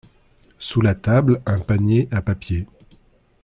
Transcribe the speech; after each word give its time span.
Sous 0.57 0.81
la 0.81 0.95
table, 0.95 1.43
un 1.45 1.59
panier 1.59 2.07
à 2.11 2.23
papier. 2.23 2.65